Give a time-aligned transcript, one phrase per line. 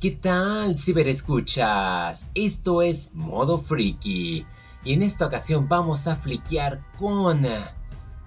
[0.00, 2.26] ¿qué tal ciberescuchas?
[2.34, 4.44] Esto es Modo Friki
[4.84, 7.46] y en esta ocasión vamos a fliquear con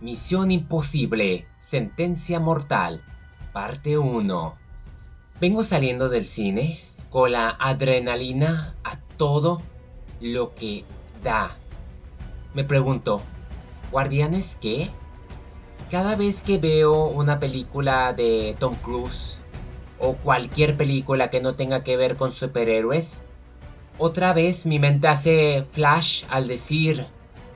[0.02, 3.04] Misión Imposible, Sentencia Mortal,
[3.54, 4.56] parte 1.
[5.40, 6.80] Vengo saliendo del cine
[7.12, 9.62] con la adrenalina a todo
[10.22, 10.86] lo que
[11.24, 11.56] da.
[12.56, 13.22] Me pregunto,
[13.92, 14.90] ¿Guardianes qué?
[15.92, 19.40] Cada vez que veo una película de Tom Cruise
[20.00, 23.22] o cualquier película que no tenga que ver con superhéroes,
[23.98, 27.06] otra vez mi mente hace flash al decir,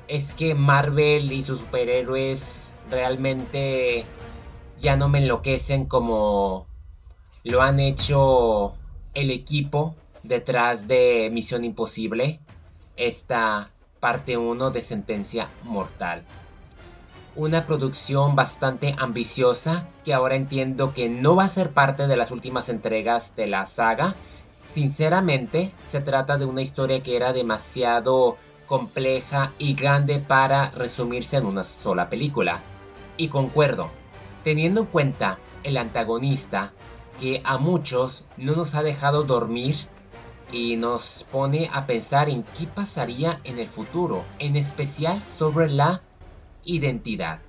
[0.08, 4.06] es que Marvel y sus superhéroes realmente
[4.82, 6.68] ya no me enloquecen como
[7.44, 8.74] lo han hecho
[9.14, 12.40] el equipo detrás de Misión Imposible,
[12.98, 13.70] esta
[14.00, 16.26] parte 1 de Sentencia Mortal
[17.36, 22.32] una producción bastante ambiciosa que ahora entiendo que no va a ser parte de las
[22.32, 24.16] últimas entregas de la saga.
[24.49, 31.46] Sinceramente, se trata de una historia que era demasiado compleja y grande para resumirse en
[31.46, 32.62] una sola película.
[33.18, 33.90] Y concuerdo,
[34.44, 36.72] teniendo en cuenta el antagonista
[37.20, 39.76] que a muchos no nos ha dejado dormir
[40.52, 46.02] y nos pone a pensar en qué pasaría en el futuro, en especial sobre la
[46.66, 47.42] identidad.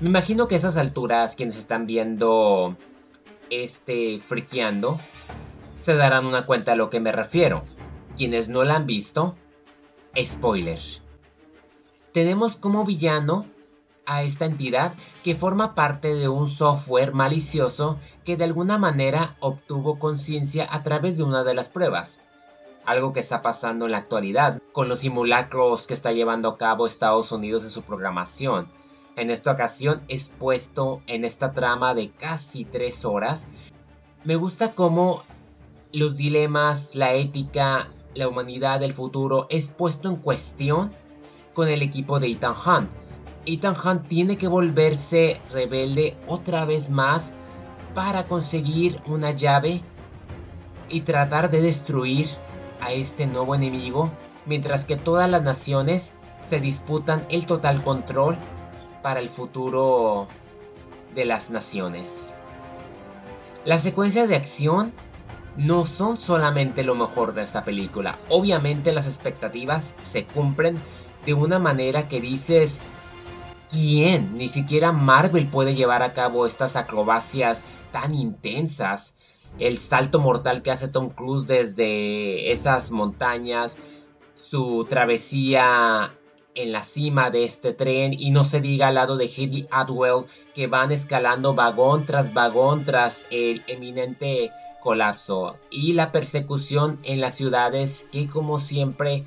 [0.00, 2.76] Me imagino que a esas alturas quienes están viendo
[3.50, 4.98] este friqueando
[5.76, 7.64] se darán una cuenta a lo que me refiero.
[8.16, 9.36] Quienes no la han visto,
[10.16, 10.80] spoiler.
[12.12, 13.46] Tenemos como villano
[14.04, 19.98] a esta entidad que forma parte de un software malicioso que de alguna manera obtuvo
[19.98, 22.20] conciencia a través de una de las pruebas
[22.84, 26.86] algo que está pasando en la actualidad con los simulacros que está llevando a cabo
[26.86, 28.68] Estados Unidos en su programación.
[29.16, 33.46] En esta ocasión es puesto en esta trama de casi tres horas.
[34.24, 35.22] Me gusta cómo
[35.92, 40.92] los dilemas, la ética, la humanidad del futuro es puesto en cuestión
[41.54, 42.90] con el equipo de Ethan Hunt.
[43.44, 47.34] Ethan Hunt tiene que volverse rebelde otra vez más
[47.94, 49.82] para conseguir una llave
[50.88, 52.28] y tratar de destruir
[52.82, 54.10] a este nuevo enemigo,
[54.44, 58.36] mientras que todas las naciones se disputan el total control
[59.02, 60.26] para el futuro
[61.14, 62.36] de las naciones.
[63.64, 64.92] Las secuencias de acción
[65.56, 68.18] no son solamente lo mejor de esta película.
[68.28, 70.76] Obviamente las expectativas se cumplen
[71.24, 72.80] de una manera que dices,
[73.70, 74.36] ¿quién?
[74.36, 79.14] Ni siquiera Marvel puede llevar a cabo estas acrobacias tan intensas
[79.58, 83.78] el salto mortal que hace Tom Cruise desde esas montañas,
[84.34, 86.10] su travesía
[86.54, 90.26] en la cima de este tren y no se diga al lado de Haley Atwell
[90.54, 94.50] que van escalando vagón tras vagón tras el eminente
[94.82, 95.58] colapso.
[95.70, 99.24] Y la persecución en las ciudades que como siempre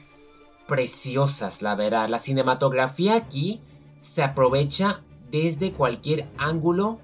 [0.67, 2.09] preciosas la verdad.
[2.09, 3.61] La cinematografía aquí
[4.01, 6.99] se aprovecha desde cualquier ángulo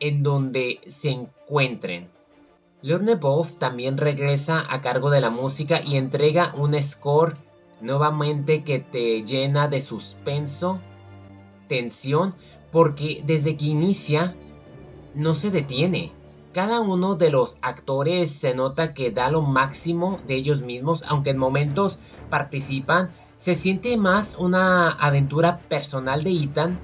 [0.00, 2.15] en donde se encuentren
[2.82, 7.34] Lorne Wolf también regresa a cargo de la música y entrega un score
[7.80, 10.80] nuevamente que te llena de suspenso,
[11.68, 12.34] tensión,
[12.70, 14.36] porque desde que inicia
[15.14, 16.12] no se detiene.
[16.52, 21.30] Cada uno de los actores se nota que da lo máximo de ellos mismos, aunque
[21.30, 21.98] en momentos
[22.30, 23.10] participan.
[23.36, 26.78] Se siente más una aventura personal de Ethan,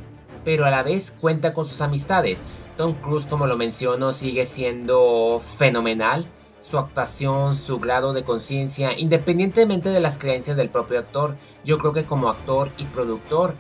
[0.44, 2.42] pero a la vez cuenta con sus amistades.
[2.76, 6.26] Tom Cruise, como lo menciono, sigue siendo fenomenal.
[6.60, 11.92] Su actuación, su grado de conciencia, independientemente de las creencias del propio actor, yo creo
[11.92, 13.54] que como actor y productor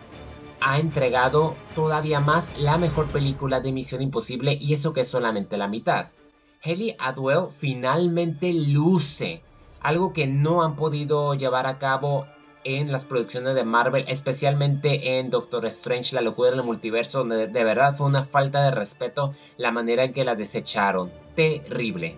[0.60, 5.56] ha entregado todavía más la mejor película de Misión Imposible y eso que es solamente
[5.56, 6.06] la mitad.
[6.64, 9.42] Haley Atwell finalmente luce,
[9.80, 12.26] algo que no han podido llevar a cabo
[12.64, 17.64] en las producciones de Marvel, especialmente en Doctor Strange, la locura del multiverso, donde de
[17.64, 21.10] verdad fue una falta de respeto la manera en que la desecharon.
[21.34, 22.16] Terrible.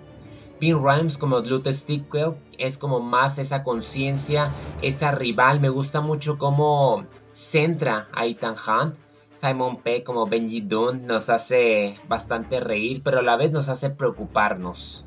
[0.60, 4.52] Bean Rhymes como Luther Stickwell es como más esa conciencia,
[4.82, 5.60] esa rival.
[5.60, 8.96] Me gusta mucho cómo centra a Ethan Hunt.
[9.32, 13.90] Simon Peck como Benji Dunn nos hace bastante reír, pero a la vez nos hace
[13.90, 15.04] preocuparnos.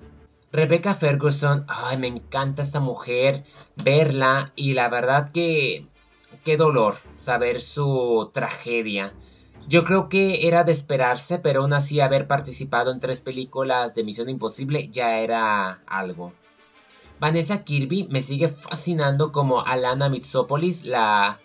[0.52, 3.44] Rebecca Ferguson, ay, me encanta esta mujer,
[3.84, 5.88] verla y la verdad que
[6.46, 9.14] qué dolor saber su tragedia.
[9.68, 14.06] Yo creo que era de esperarse, pero aún así haber participado en tres películas de
[14.06, 16.32] Misión Imposible ya era algo.
[17.20, 21.40] Vanessa Kirby me sigue fascinando como Alana Mitsopolis, la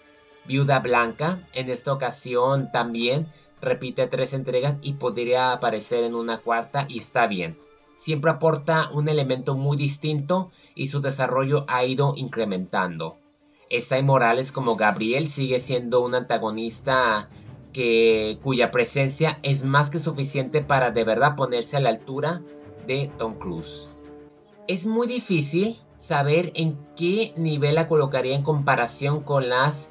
[0.44, 1.48] viuda blanca.
[1.52, 3.26] En esta ocasión también
[3.60, 7.56] repite tres entregas y podría aparecer en una cuarta y está bien
[8.02, 13.20] siempre aporta un elemento muy distinto y su desarrollo ha ido incrementando.
[13.70, 17.30] Esai Morales como Gabriel sigue siendo un antagonista
[17.72, 22.42] que, cuya presencia es más que suficiente para de verdad ponerse a la altura
[22.88, 23.88] de Tom Cruise.
[24.66, 29.90] Es muy difícil saber en qué nivel la colocaría en comparación con las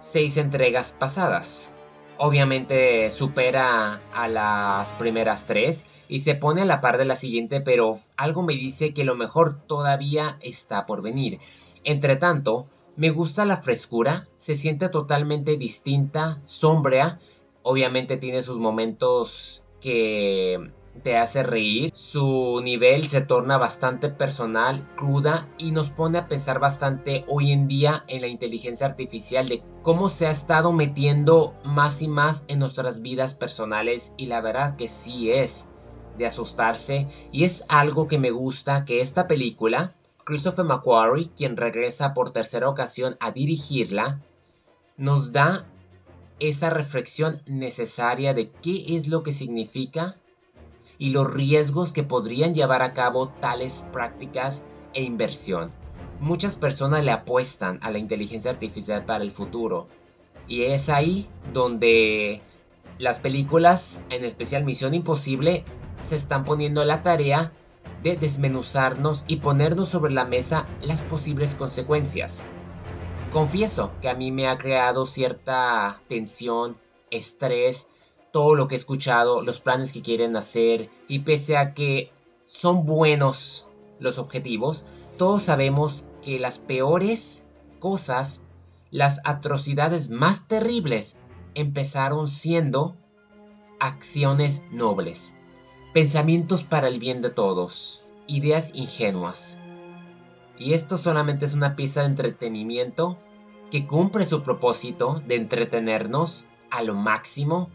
[0.00, 1.70] seis entregas pasadas.
[2.18, 7.60] Obviamente supera a las primeras tres y se pone a la par de la siguiente,
[7.60, 11.40] pero algo me dice que lo mejor todavía está por venir.
[11.84, 12.66] Entre tanto,
[12.96, 17.18] me gusta la frescura, se siente totalmente distinta, sombrea,
[17.62, 20.70] obviamente tiene sus momentos que
[21.02, 26.58] te hace reír, su nivel se torna bastante personal, cruda y nos pone a pensar
[26.58, 32.02] bastante hoy en día en la inteligencia artificial de cómo se ha estado metiendo más
[32.02, 35.68] y más en nuestras vidas personales y la verdad que sí es
[36.18, 37.08] de asustarse.
[37.32, 42.68] Y es algo que me gusta que esta película Christopher McQuarrie, quien regresa por tercera
[42.68, 44.20] ocasión a dirigirla,
[44.96, 45.66] nos da
[46.38, 50.16] esa reflexión necesaria de qué es lo que significa
[51.02, 54.62] y los riesgos que podrían llevar a cabo tales prácticas
[54.94, 55.72] e inversión.
[56.20, 59.88] Muchas personas le apuestan a la inteligencia artificial para el futuro
[60.46, 62.40] y es ahí donde
[62.98, 65.64] las películas, en especial Misión Imposible,
[66.00, 67.50] se están poniendo la tarea
[68.04, 72.46] de desmenuzarnos y ponernos sobre la mesa las posibles consecuencias.
[73.32, 76.76] Confieso que a mí me ha creado cierta tensión,
[77.10, 77.88] estrés,
[78.32, 82.10] todo lo que he escuchado, los planes que quieren hacer y pese a que
[82.44, 83.66] son buenos
[83.98, 84.84] los objetivos,
[85.16, 87.44] todos sabemos que las peores
[87.78, 88.42] cosas,
[88.90, 91.16] las atrocidades más terribles
[91.54, 92.96] empezaron siendo
[93.80, 95.34] acciones nobles.
[95.92, 98.04] Pensamientos para el bien de todos.
[98.26, 99.58] Ideas ingenuas.
[100.58, 103.18] Y esto solamente es una pieza de entretenimiento
[103.70, 107.68] que cumple su propósito de entretenernos a lo máximo,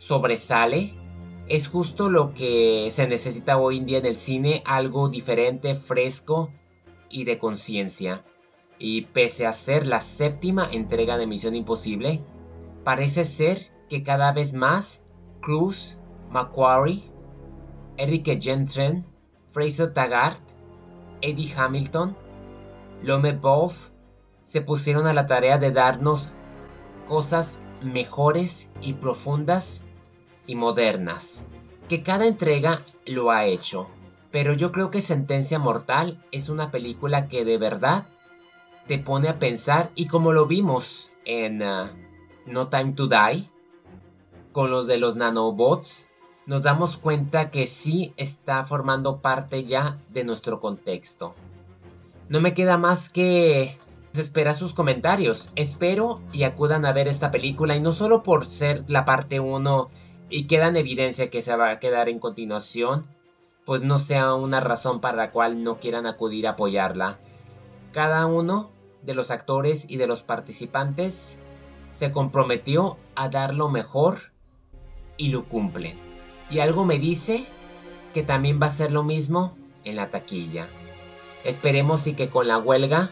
[0.00, 0.94] sobresale.
[1.46, 6.50] Es justo lo que se necesita hoy en día en el cine, algo diferente, fresco
[7.10, 8.24] y de conciencia.
[8.78, 12.22] Y pese a ser la séptima entrega de Misión Imposible,
[12.82, 15.04] parece ser que cada vez más
[15.42, 15.98] Cruz,
[16.30, 17.04] Macquarie
[17.98, 19.04] Eric Gentren,
[19.50, 20.40] Fraser Taggart,
[21.20, 22.16] Eddie Hamilton,
[23.02, 23.90] Lome Boff
[24.42, 26.30] se pusieron a la tarea de darnos
[27.06, 29.82] cosas mejores y profundas
[30.50, 31.44] y modernas.
[31.88, 33.86] Que cada entrega lo ha hecho.
[34.32, 38.08] Pero yo creo que Sentencia Mortal es una película que de verdad
[38.88, 41.86] te pone a pensar y como lo vimos en uh,
[42.46, 43.48] No Time to Die,
[44.50, 46.08] con los de los nanobots,
[46.46, 51.32] nos damos cuenta que sí está formando parte ya de nuestro contexto.
[52.28, 53.78] No me queda más que
[54.14, 55.52] esperar sus comentarios.
[55.54, 59.90] Espero y acudan a ver esta película y no solo por ser la parte 1
[60.30, 63.06] y queda en evidencia que se va a quedar en continuación,
[63.64, 67.18] pues no sea una razón para la cual no quieran acudir a apoyarla.
[67.92, 68.70] Cada uno
[69.02, 71.38] de los actores y de los participantes
[71.90, 74.32] se comprometió a dar lo mejor
[75.16, 75.98] y lo cumplen.
[76.50, 77.46] Y algo me dice
[78.14, 80.68] que también va a ser lo mismo en la taquilla.
[81.44, 83.10] Esperemos y que con la huelga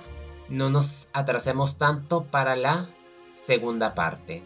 [0.48, 2.88] no nos atrasemos tanto para la
[3.34, 4.42] segunda parte.